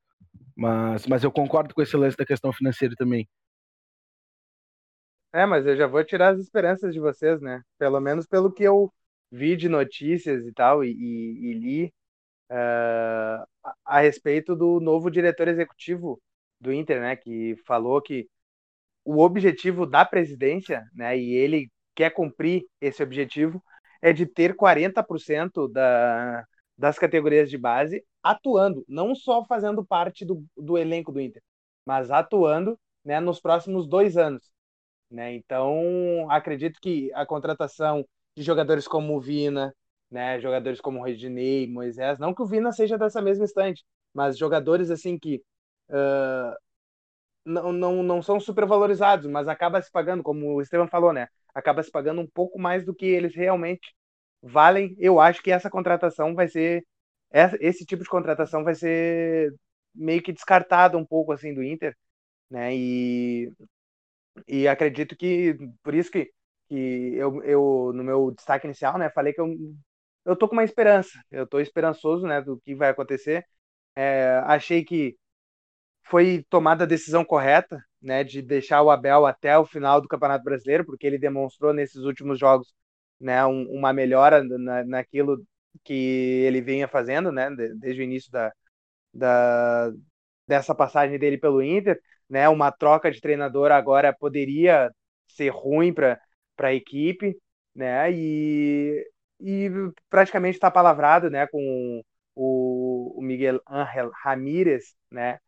[0.56, 3.28] Mas, mas eu concordo com esse lance da questão financeira também.
[5.34, 7.62] É, mas eu já vou tirar as esperanças de vocês, né?
[7.78, 8.92] Pelo menos pelo que eu
[9.32, 11.94] vi de notícias e tal, e, e, e li
[12.52, 16.22] uh, a, a, respeito do novo diretor executivo
[16.60, 17.16] do Inter, né?
[17.16, 18.28] Que falou que
[19.06, 21.18] o objetivo da presidência, né?
[21.18, 23.64] E ele quer cumprir esse objetivo,
[24.02, 26.46] é de ter 40% da,
[26.78, 31.42] das categorias de base atuando, não só fazendo parte do, do elenco do Inter,
[31.86, 34.52] mas atuando né, nos próximos dois anos.
[35.10, 35.36] Né?
[35.36, 38.06] Então, acredito que a contratação
[38.38, 39.74] de jogadores como o Vina,
[40.12, 44.38] né, jogadores como o Redinei, Moisés, não que o Vina seja dessa mesma estante, mas
[44.38, 45.42] jogadores assim que
[45.90, 46.56] uh,
[47.46, 51.28] não, não, não são supervalorizados, mas acaba se pagando, como o Estevam falou, né?
[51.54, 53.96] Acaba se pagando um pouco mais do que eles realmente
[54.42, 54.96] valem.
[55.00, 56.86] Eu acho que essa contratação vai ser
[57.60, 59.54] esse tipo de contratação vai ser
[59.96, 61.96] meio que descartada um pouco assim do Inter,
[62.50, 62.76] né?
[62.76, 63.52] E
[64.48, 66.32] e acredito que por isso que,
[66.68, 69.48] que eu, eu, no meu destaque inicial, né, falei que eu,
[70.26, 73.46] eu tô com uma esperança, eu tô esperançoso, né, do que vai acontecer.
[73.96, 75.18] É, achei que
[76.04, 80.44] foi tomada a decisão correta, né, de deixar o Abel até o final do Campeonato
[80.44, 82.74] Brasileiro, porque ele demonstrou nesses últimos jogos,
[83.20, 85.46] né, um, uma melhora na, naquilo
[85.84, 85.94] que
[86.46, 87.50] ele vinha fazendo, né,
[87.80, 88.52] desde o início da,
[89.14, 89.92] da
[90.48, 92.00] dessa passagem dele pelo Inter
[92.30, 92.48] né?
[92.50, 94.92] Uma troca de treinador agora poderia
[95.28, 96.20] ser ruim para
[96.60, 97.38] a equipe,
[97.76, 98.12] né?
[98.12, 99.06] E,
[99.40, 99.70] e
[100.10, 101.48] praticamente está palavrado, né?
[101.48, 102.02] Com
[102.36, 105.40] o, o Miguel Ángel Ramírez, né?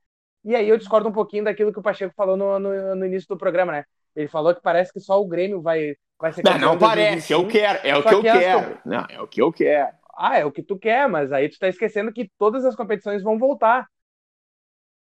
[0.44, 3.28] E aí eu discordo um pouquinho daquilo que o Pacheco falou no, no, no, início
[3.28, 3.86] do programa, né?
[4.16, 7.48] Ele falou que parece que só o Grêmio vai, vai ser Não, não parece, eu
[7.48, 8.80] quero, é o que eu que quero.
[8.86, 9.96] Não, é o que eu quero.
[10.18, 13.22] Ah, é o que tu quer, mas aí tu tá esquecendo que todas as competições
[13.22, 13.88] vão voltar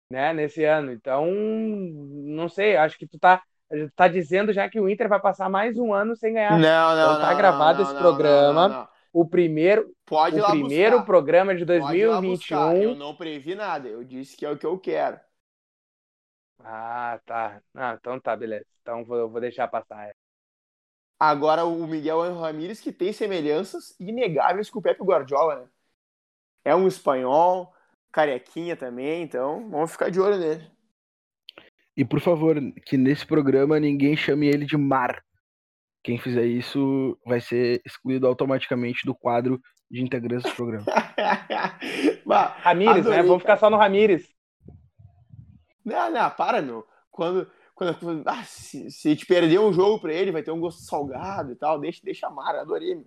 [0.09, 0.91] né, nesse ano.
[0.91, 3.41] Então, não sei, acho que tu tá,
[3.95, 6.51] tá dizendo já que o Inter vai passar mais um ano sem ganhar.
[6.51, 8.89] Não, não, então, tá não, gravado não, esse não, programa.
[9.11, 11.05] O primeiro, Pode o primeiro buscar.
[11.05, 12.73] programa de 2021.
[12.81, 15.19] Eu não previ nada, eu disse que é o que eu quero.
[16.59, 17.61] Ah, tá.
[17.75, 18.65] Ah, então tá, beleza.
[18.81, 20.11] Então vou, vou deixar passar.
[21.19, 25.67] Agora o Miguel Ramírez que tem semelhanças inegáveis com o Pepe Guardiola, né?
[26.65, 27.73] É um espanhol,
[28.11, 30.72] carequinha também, então vamos ficar de olho nele.
[31.95, 35.23] E por favor, que nesse programa ninguém chame ele de Mar.
[36.03, 40.85] Quem fizer isso vai ser excluído automaticamente do quadro de integrantes do programa.
[42.25, 43.23] bah, Ramires, adorei, né?
[43.23, 44.27] Vamos ficar só no Ramires.
[45.85, 46.85] Não, não, para, meu.
[47.11, 50.59] Quando, quando ah, se, se a gente perder um jogo pra ele, vai ter um
[50.59, 51.79] gosto salgado e tal.
[51.79, 53.05] Deixa, deixa Mar, adorei, meu.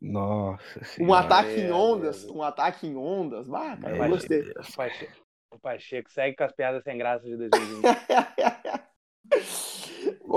[0.00, 1.12] Nossa senhora.
[1.12, 3.48] Um ataque em ondas, um ataque em ondas.
[3.48, 4.42] Bah, cara, eu gostei.
[4.42, 5.12] O Pacheco,
[5.50, 7.82] o Pacheco segue com as piadas sem graça de 2020.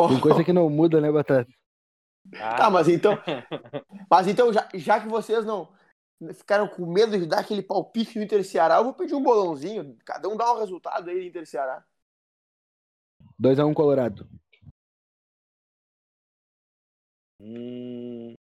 [0.09, 1.51] Tem coisa que não muda, né, Batata?
[2.35, 2.55] Ah.
[2.55, 3.13] Tá, mas então.
[4.09, 5.71] mas então, já, já que vocês não
[6.33, 9.97] ficaram com medo de dar aquele palpite no Inter Ceará, eu vou pedir um bolãozinho.
[10.05, 11.83] Cada um dá um resultado aí Inter Ceará.
[13.41, 14.29] 2x1 um Colorado.
[17.39, 18.35] Hum...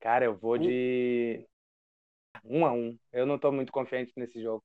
[0.00, 1.46] Cara, eu vou de
[2.44, 2.98] 1 um a 1 um.
[3.12, 4.64] Eu não tô muito confiante nesse jogo.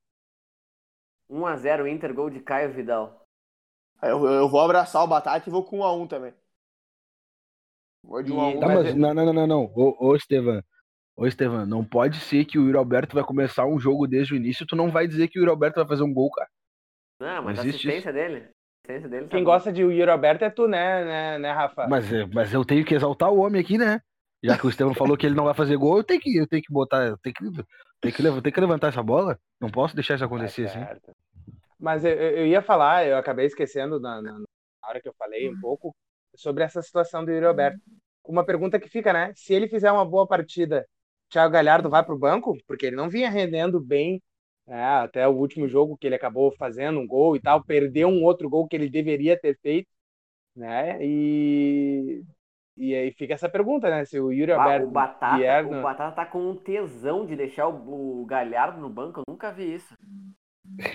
[1.28, 3.26] 1 a 0 Inter, gol de Caio Vidal.
[4.02, 6.34] Eu, eu vou abraçar o Batata e vou com 1 a 1 também.
[8.02, 8.60] Vou de 1 a 1.
[8.60, 9.64] Tá, mas, não, não, não, não.
[9.74, 10.62] Ô, ô Estevam.
[11.16, 14.36] Ô, Estevam, não pode ser que o Yuri Alberto vai começar um jogo desde o
[14.36, 16.48] início tu não vai dizer que o Yuri Alberto vai fazer um gol, cara.
[17.20, 18.12] Não, mas não a assistência isso.
[18.12, 18.50] dele.
[18.84, 21.88] assistência dele Quem tá gosta de Yuri Alberto é tu, né, né, né Rafa?
[21.88, 24.00] Mas, mas eu tenho que exaltar o homem aqui, né?
[24.42, 26.46] Já que o Estevam falou que ele não vai fazer gol, eu tenho que, eu
[26.46, 27.44] tenho que botar, eu tenho que,
[28.00, 29.38] tenho que, tenho que levantar essa bola.
[29.60, 31.12] Não posso deixar isso acontecer tá assim.
[31.78, 34.44] Mas eu, eu, ia falar, eu acabei esquecendo na, na, na,
[34.84, 35.94] hora que eu falei um pouco
[36.34, 37.80] sobre essa situação do Yuri Alberto.
[38.24, 39.32] Uma pergunta que fica, né?
[39.34, 40.86] Se ele fizer uma boa partida,
[41.30, 42.56] Thiago Galhardo vai para o banco?
[42.66, 44.22] Porque ele não vinha rendendo bem
[44.66, 48.22] né, até o último jogo que ele acabou fazendo um gol e tal, perdeu um
[48.22, 49.88] outro gol que ele deveria ter feito,
[50.56, 50.98] né?
[51.04, 52.22] E
[52.78, 54.04] e aí fica essa pergunta, né?
[54.04, 54.86] Se o Yuri Alberto.
[54.86, 55.80] O Batata, vier no...
[55.80, 59.20] o Batata tá com um tesão de deixar o, o Galhardo no banco.
[59.20, 59.94] Eu nunca vi isso.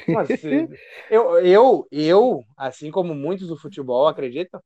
[0.08, 0.30] Mas,
[1.12, 4.62] eu, eu, eu, assim como muitos do futebol, acreditam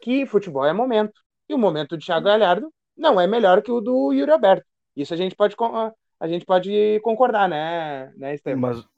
[0.00, 1.20] que futebol é momento.
[1.48, 4.64] E o momento de Thiago Galhardo não é melhor que o do Yuri Alberto.
[4.94, 5.56] Isso a gente pode,
[6.20, 8.60] a gente pode concordar, né, né Estevam?
[8.60, 8.88] Mas,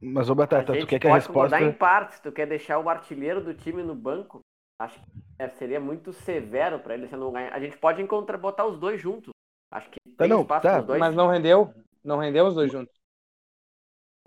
[0.00, 1.32] mas ô Batata, tu quer que a resposta...
[1.32, 2.20] concordar em partes.
[2.20, 4.40] Tu quer deixar o artilheiro do time no banco?
[4.80, 5.06] Acho que
[5.38, 7.52] é, seria muito severo para ele se não ganhar.
[7.52, 9.30] A gente pode encontrar, botar os dois juntos.
[9.70, 10.80] Acho que tá, tem não, espaço tá.
[10.80, 10.98] dois.
[10.98, 11.74] Mas não rendeu?
[12.02, 12.94] Não rendeu os dois juntos?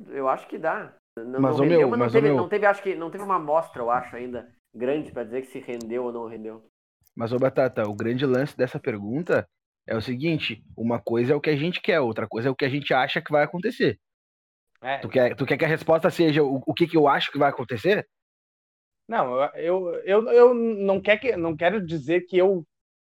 [0.09, 0.93] Eu acho que dá.
[1.17, 2.37] Não, mas não rendeu, meu, mas, não, teve, meu...
[2.37, 5.47] não teve, acho que não teve uma amostra, eu acho, ainda grande para dizer que
[5.47, 6.63] se rendeu ou não rendeu.
[7.15, 9.47] Mas, ô Batata, o grande lance dessa pergunta
[9.87, 12.55] é o seguinte: uma coisa é o que a gente quer, outra coisa é o
[12.55, 13.99] que a gente acha que vai acontecer.
[14.81, 14.99] É.
[14.99, 17.39] Tu, quer, tu quer que a resposta seja o, o que, que eu acho que
[17.39, 18.07] vai acontecer?
[19.13, 22.65] Não, eu, eu, eu não, quer que, não quero dizer que eu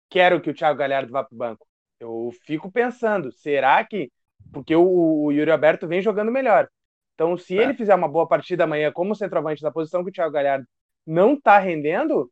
[0.10, 1.68] quero que o Thiago Galhardo vá para o banco.
[2.00, 4.12] Eu fico pensando, será que.
[4.52, 6.68] Porque o, o Yuri Alberto vem jogando melhor.
[7.14, 7.62] Então, se é.
[7.62, 10.66] ele fizer uma boa partida amanhã como centroavante da posição que o Thiago Galhardo
[11.06, 12.32] não está rendendo,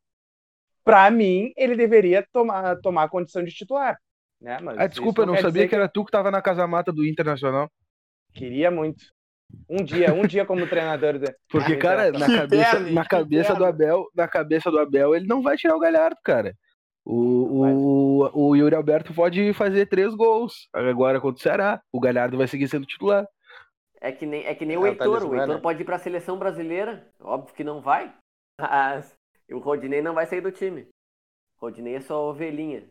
[0.84, 4.00] para mim, ele deveria tomar, tomar a condição de titular.
[4.42, 4.58] Né?
[4.64, 5.70] Mas ah, desculpa, eu não sabia que...
[5.70, 5.76] que...
[5.76, 7.70] era tu que estava na casa mata do Internacional.
[8.34, 9.04] Queria muito.
[9.70, 11.20] Um dia, um dia como treinador.
[11.20, 11.34] De...
[11.50, 15.58] Porque, cara, na cabeça, na cabeça do Abel, na cabeça do Abel, ele não vai
[15.58, 16.56] tirar o Galhardo, cara.
[17.06, 21.82] O, o, o Yuri Alberto pode fazer três gols agora contra o Ceará.
[21.92, 23.28] O Galhardo vai seguir sendo titular.
[24.02, 25.26] É que nem, é que nem o Heitor.
[25.26, 27.08] O Heitor pode ir para a seleção brasileira.
[27.20, 28.14] Óbvio que não vai.
[28.62, 29.16] Mas
[29.52, 30.88] o Rodinei não vai sair do time.
[31.58, 32.90] O Rodinei é só ovelhinha.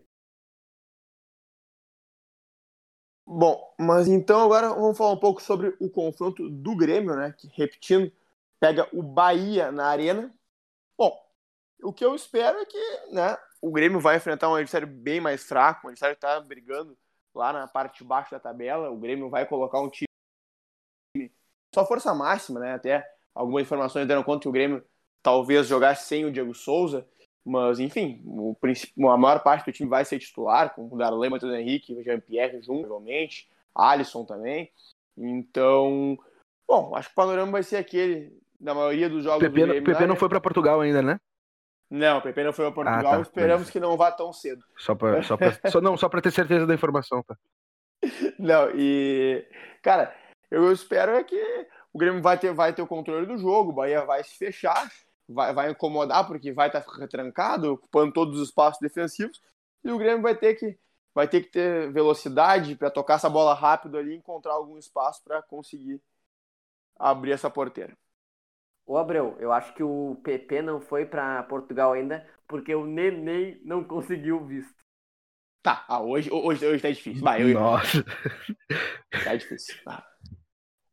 [3.30, 7.34] Bom, mas então agora vamos falar um pouco sobre o confronto do Grêmio, né?
[7.36, 8.10] Que, repetindo,
[8.58, 10.34] pega o Bahia na arena.
[10.96, 11.14] Bom,
[11.82, 12.78] o que eu espero é que
[13.12, 16.96] né, o Grêmio vai enfrentar um adversário bem mais fraco, um adversário que está brigando
[17.34, 18.90] lá na parte de baixo da tabela.
[18.90, 20.08] O Grêmio vai colocar um time
[21.74, 22.72] só força máxima, né?
[22.72, 24.82] Até algumas informações deram conta que o Grêmio
[25.22, 27.06] talvez jogasse sem o Diego Souza.
[27.48, 28.54] Mas, enfim, o,
[29.08, 32.60] a maior parte do time vai ser titular, com o Darley, Matheus Henrique, o Jean-Pierre
[32.60, 34.70] junto, provavelmente, Alisson também.
[35.16, 36.18] Então,
[36.66, 39.84] bom, acho que o panorama vai ser aquele da maioria dos jogos Pepe, do Grêmio.
[39.84, 41.18] Pepe não foi para Portugal ainda, né?
[41.90, 43.12] Não, o Pepe não foi para Portugal.
[43.12, 43.22] Ah, tá.
[43.22, 43.70] Esperamos Mas...
[43.70, 44.62] que não vá tão cedo.
[44.76, 47.34] Só para só pra, só, não, só para ter certeza da informação, tá?
[48.38, 49.42] Não, e
[49.82, 50.14] cara,
[50.50, 53.74] eu espero é que o Grêmio vai ter, vai ter o controle do jogo, o
[53.74, 54.86] Bahia vai se fechar
[55.28, 59.40] vai, vai incomodar porque vai estar tá retrancado, ocupando todos os espaços defensivos,
[59.84, 60.78] e o Grêmio vai ter que,
[61.14, 65.22] vai ter, que ter velocidade para tocar essa bola rápido ali e encontrar algum espaço
[65.22, 66.00] para conseguir
[66.98, 67.96] abrir essa porteira.
[68.86, 73.60] Ô Abreu, eu acho que o PP não foi para Portugal ainda porque o Neném
[73.62, 74.74] não conseguiu visto.
[75.62, 77.22] Tá, ah, hoje, hoje, hoje tá difícil.
[77.22, 77.52] Vai, eu...
[77.52, 78.02] Nossa.
[79.24, 79.74] Tá difícil.
[79.86, 80.06] Ah.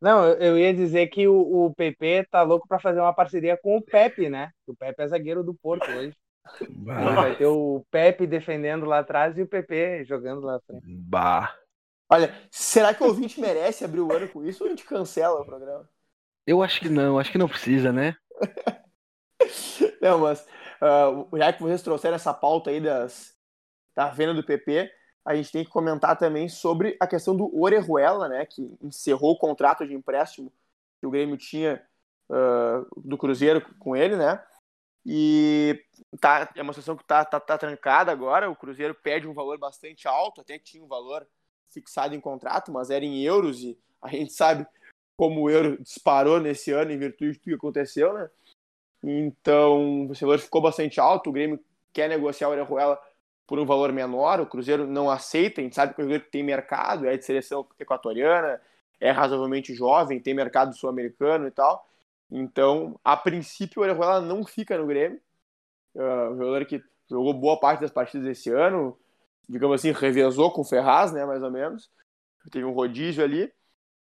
[0.05, 3.75] Não, eu ia dizer que o, o PP tá louco para fazer uma parceria com
[3.75, 4.51] o Pepe, né?
[4.67, 6.15] O Pepe é zagueiro do Porto hoje.
[6.69, 7.15] Bah.
[7.15, 10.83] Vai ter o Pepe defendendo lá atrás e o PP jogando lá atrás.
[10.85, 11.57] Bah.
[12.07, 15.41] Olha, será que o ouvinte merece abrir o ano com isso ou a gente cancela
[15.41, 15.89] o programa?
[16.45, 18.15] Eu acho que não, acho que não precisa, né?
[19.99, 20.45] não, mas
[20.83, 23.33] uh, já que vocês trouxeram essa pauta aí das,
[23.95, 24.87] da venda do PP,
[25.25, 29.37] a gente tem que comentar também sobre a questão do Orejuela, né, que encerrou o
[29.37, 30.53] contrato de empréstimo
[30.99, 31.83] que o Grêmio tinha
[32.29, 34.41] uh, do Cruzeiro com ele, né?
[35.05, 35.83] E
[36.19, 38.49] tá, é uma situação que tá, tá, tá trancada agora.
[38.49, 41.27] O Cruzeiro pede um valor bastante alto, até tinha um valor
[41.69, 44.65] fixado em contrato, mas era em euros e a gente sabe
[45.17, 48.29] como o euro disparou nesse ano em virtude de tudo que aconteceu, né?
[49.03, 52.99] Então, o valor ficou bastante alto, o Grêmio quer negociar o Orejuela
[53.47, 56.43] por um valor menor, o Cruzeiro não aceita, a gente sabe que o Cruzeiro tem
[56.43, 58.59] mercado, é de seleção equatoriana,
[58.99, 61.87] é razoavelmente jovem, tem mercado sul-americano e tal.
[62.31, 65.21] Então, a princípio, o Orejuela não fica no Grêmio.
[65.93, 68.97] Uh, um jogador que jogou boa parte das partidas desse ano,
[69.47, 71.89] digamos assim, revezou com o Ferraz, né, mais ou menos.
[72.51, 73.51] Teve um rodízio ali.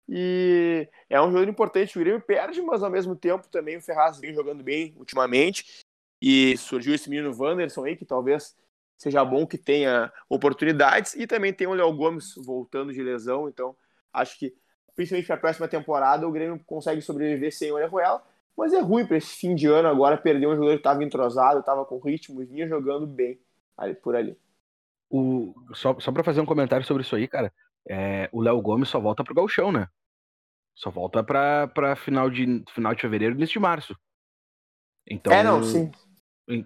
[0.08, 1.96] E é um jogador importante.
[1.96, 5.84] O Grêmio perde, mas ao mesmo tempo também o Ferraz vem jogando bem ultimamente.
[6.20, 8.56] E surgiu esse menino Wanderson aí, que talvez
[9.00, 11.14] seja bom que tenha oportunidades.
[11.14, 13.48] E também tem o Léo Gomes voltando de lesão.
[13.48, 13.74] Então,
[14.12, 14.54] acho que,
[14.94, 18.22] principalmente para a próxima temporada, o Grêmio consegue sobreviver sem o Orejuela.
[18.54, 21.60] Mas é ruim para esse fim de ano agora perder um jogador que estava entrosado,
[21.60, 23.40] estava com ritmo, vinha jogando bem
[23.74, 24.36] ali, por ali.
[25.08, 27.50] O, só só para fazer um comentário sobre isso aí, cara,
[27.88, 29.88] é, o Léo Gomes só volta pro Galchão, né?
[30.74, 33.96] Só volta pra final, de, final de fevereiro, início de março.
[35.06, 35.90] Então, é, não, sim.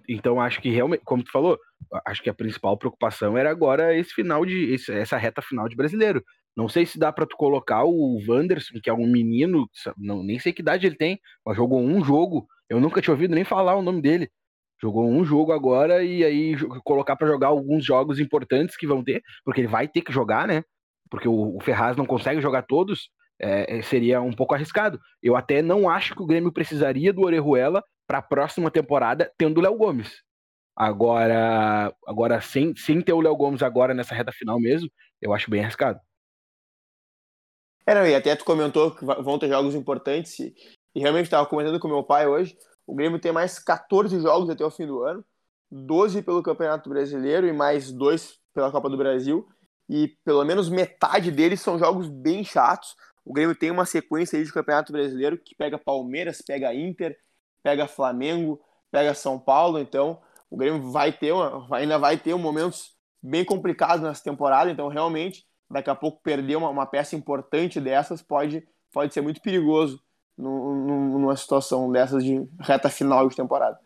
[0.07, 1.57] Então acho que realmente, como tu falou,
[2.05, 5.75] acho que a principal preocupação era agora esse final de esse, essa reta final de
[5.75, 6.23] brasileiro.
[6.55, 10.39] Não sei se dá para tu colocar o Wanderson, que é um menino, não, nem
[10.39, 12.47] sei que idade ele tem, mas jogou um jogo.
[12.69, 14.29] Eu nunca tinha ouvido nem falar o nome dele.
[14.81, 19.21] Jogou um jogo agora e aí colocar para jogar alguns jogos importantes que vão ter,
[19.43, 20.63] porque ele vai ter que jogar, né?
[21.09, 24.99] Porque o, o Ferraz não consegue jogar todos, é, é seria um pouco arriscado.
[25.21, 29.59] Eu até não acho que o Grêmio precisaria do Orejuela para a próxima temporada tendo
[29.59, 30.23] o Léo Gomes.
[30.75, 34.89] Agora, agora sem, sem ter o Léo Gomes agora nessa reta final mesmo,
[35.21, 35.99] eu acho bem arriscado.
[37.87, 40.53] É, não, e até tu comentou que vão ter jogos importantes, e,
[40.93, 44.65] e realmente estava comentando com meu pai hoje, o Grêmio tem mais 14 jogos até
[44.65, 45.23] o fim do ano,
[45.71, 49.47] 12 pelo Campeonato Brasileiro e mais dois pela Copa do Brasil,
[49.87, 52.95] e pelo menos metade deles são jogos bem chatos.
[53.23, 57.17] O Grêmio tem uma sequência aí de Campeonato Brasileiro que pega Palmeiras, pega Inter,
[57.65, 61.33] pega Flamengo, pega São Paulo, então o Grêmio vai ter
[61.71, 66.69] ainda vai ter momentos bem complicados nessa temporada, então realmente daqui a pouco perder uma,
[66.69, 69.99] uma peça importante dessas pode, pode ser muito perigoso
[70.37, 73.79] no, no, numa situação dessas de reta final de temporada.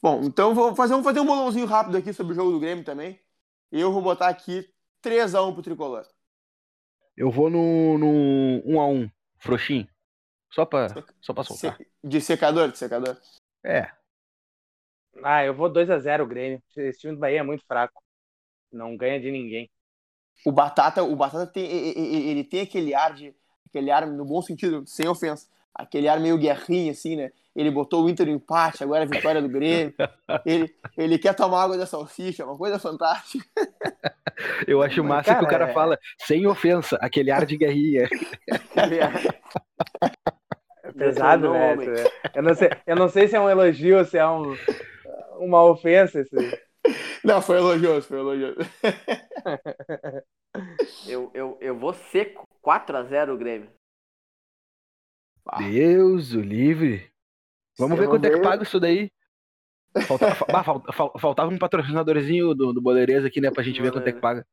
[0.00, 2.82] Bom, então vou fazer, vamos fazer um bolãozinho rápido aqui sobre o jogo do Grêmio
[2.82, 3.20] também.
[3.70, 4.66] Eu vou botar aqui
[5.04, 6.06] 3x1 pro Tricolor.
[7.14, 9.86] Eu vou no, no 1x1, frouxinho.
[10.50, 10.88] Só pra,
[11.20, 11.78] só pra soltar.
[12.02, 13.16] De secador, de secador.
[13.64, 13.90] É.
[15.22, 16.62] Ah, eu vou 2x0 o Grêmio.
[16.76, 18.02] Esse time do Bahia é muito fraco.
[18.72, 19.70] Não ganha de ninguém.
[20.44, 23.34] O Batata, o Batata tem, ele tem aquele ar de.
[23.68, 25.48] Aquele ar, no bom sentido, sem ofensa.
[25.74, 27.30] Aquele ar meio guerrinho, assim, né?
[27.54, 29.94] Ele botou o Inter no empate, agora a vitória do Grêmio.
[30.46, 33.44] Ele, ele quer tomar água da salsicha, uma coisa fantástica.
[34.68, 35.72] Eu acho massa cara, que o cara é...
[35.72, 38.08] fala, sem ofensa, aquele ar de guerrinha.
[40.98, 41.76] É pesado, né?
[42.34, 44.56] Eu não, sei, eu não sei se é um elogio ou se é um,
[45.38, 46.20] uma ofensa.
[46.20, 46.34] Esse...
[47.24, 48.56] Não, foi elogioso, foi elogioso.
[51.08, 52.46] eu, eu, eu vou seco.
[52.64, 53.70] 4x0 o Grêmio.
[55.56, 57.10] Deus o livre.
[57.78, 59.10] Vamos ver quanto é que paga isso daí.
[60.06, 60.34] Faltava,
[61.18, 63.50] faltava um patrocinadorzinho do, do Boleireza aqui, né?
[63.50, 64.46] Pra gente ver quanto é que paga.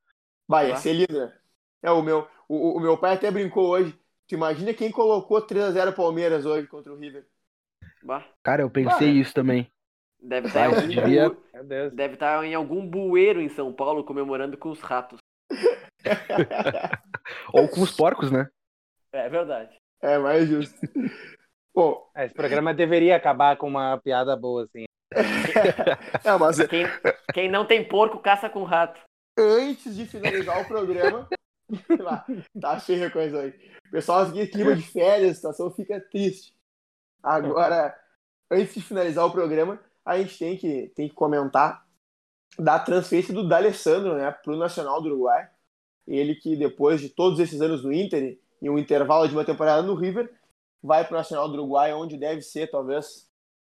[0.47, 1.37] Vai, ia ser líder.
[1.81, 3.99] É, o meu, o, o meu pai até brincou hoje.
[4.27, 7.25] Tu imagina quem colocou 3x0 Palmeiras hoje contra o River?
[8.03, 8.25] Bah.
[8.43, 9.19] Cara, eu pensei bah.
[9.19, 9.71] isso também.
[10.19, 11.37] Deve estar, em algum devia...
[11.93, 15.19] Deve estar em algum bueiro em São Paulo comemorando com os ratos.
[17.53, 18.49] Ou com os porcos, né?
[19.11, 19.75] É verdade.
[20.01, 20.75] É mais justo.
[21.73, 24.85] Bom, é, esse programa deveria acabar com uma piada boa, assim.
[26.23, 26.57] é, mas...
[26.67, 26.85] quem,
[27.33, 28.99] quem não tem porco caça com rato.
[29.37, 31.27] Antes de finalizar o programa,
[32.59, 33.53] tá cheio de coisa aí.
[33.91, 36.53] Pessoal aqui, clima de férias, a situação fica triste.
[37.21, 37.97] Agora,
[38.51, 41.85] antes de finalizar o programa, a gente tem que, tem que comentar
[42.57, 45.49] da transferência do D'Alessandro né, para o Nacional do Uruguai.
[46.07, 49.81] Ele que depois de todos esses anos no Inter e um intervalo de uma temporada
[49.81, 50.31] no River,
[50.81, 53.27] vai para o Nacional do Uruguai, onde deve ser talvez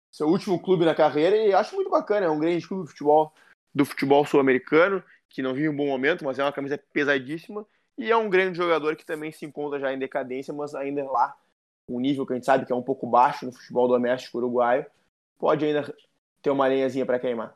[0.09, 3.33] seu último clube na carreira e acho muito bacana, é um grande clube de futebol
[3.73, 7.65] do futebol sul-americano, que não vive um bom momento, mas é uma camisa pesadíssima
[8.01, 11.35] e é um grande jogador que também se encontra já em decadência, mas ainda lá
[11.87, 14.85] um nível que a gente sabe que é um pouco baixo no futebol doméstico uruguaio,
[15.37, 15.93] pode ainda
[16.41, 17.55] ter uma lenhazinha para queimar.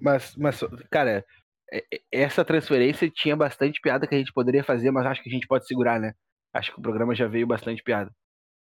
[0.00, 0.60] Mas, mas,
[0.90, 1.24] cara,
[1.70, 5.28] é, é, essa transferência tinha bastante piada que a gente poderia fazer, mas acho que
[5.28, 6.14] a gente pode segurar, né?
[6.52, 8.10] Acho que o programa já veio bastante piada.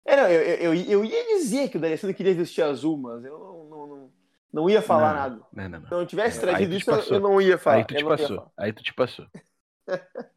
[0.04, 3.38] É, não, eu, eu, eu ia dizer que o D'Alessandro queria vestir azul, mas eu
[3.38, 4.12] não, não, não,
[4.52, 5.46] não ia falar não, nada.
[5.52, 5.88] Não, não, não.
[5.88, 7.78] Se eu não tivesse trazido isso, eu não ia falar.
[7.78, 8.52] Aí tu te passou.
[8.56, 9.26] Aí tu te passou.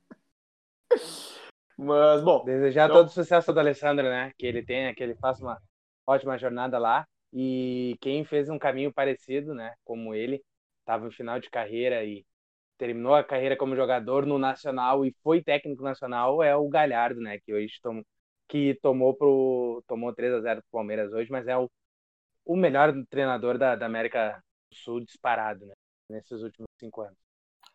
[1.77, 2.43] mas, bom.
[2.43, 2.97] Desejar então...
[2.97, 4.31] todo sucesso do Alessandro, né?
[4.37, 5.61] Que ele tenha, que ele faça uma
[6.07, 7.05] ótima jornada lá.
[7.33, 9.73] E quem fez um caminho parecido, né?
[9.83, 10.41] Como ele,
[10.79, 12.25] estava em final de carreira e
[12.77, 17.39] terminou a carreira como jogador no Nacional e foi técnico nacional é o Galhardo, né?
[17.39, 18.01] Que hoje tom,
[18.47, 21.69] que tomou pro tomou 3 a 0 pro Palmeiras hoje, mas é o,
[22.45, 25.73] o melhor treinador da, da América do Sul disparado, né?
[26.09, 27.17] Nesses últimos cinco anos.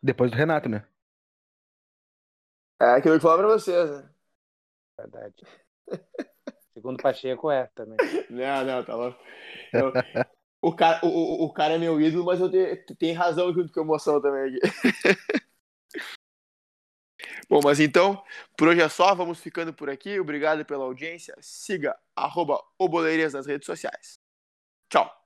[0.03, 0.85] Depois do Renato, né?
[2.81, 4.11] É aquilo que eu falo pra vocês, né?
[4.99, 5.35] Verdade.
[6.73, 7.99] Segundo Pacheco é também.
[8.31, 9.19] Não, não, tá louco.
[9.73, 9.93] Eu,
[10.63, 13.81] o, cara, o, o cara é meu ídolo, mas eu tenho, tenho razão junto com
[13.81, 14.61] a emoção também aqui.
[17.51, 18.23] Bom, mas então,
[18.57, 20.19] por hoje é só, vamos ficando por aqui.
[20.21, 21.37] Obrigado pela audiência.
[21.41, 22.63] Siga arroba
[23.35, 24.19] nas redes sociais.
[24.89, 25.20] Tchau.